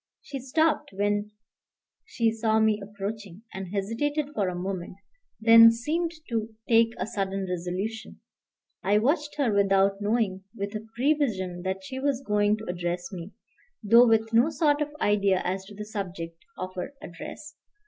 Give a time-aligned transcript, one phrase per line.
[0.23, 1.29] She stopped when
[2.05, 4.95] she saw me approaching, and hesitated for a moment,
[5.39, 8.19] then seemed to take a sudden resolution.
[8.81, 13.33] I watched her without knowing, with a prevision that she was going to address me,
[13.83, 17.53] though with no sort of idea as to the subject of her address.